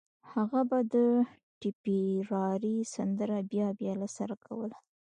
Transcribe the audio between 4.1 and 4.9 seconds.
سره کوله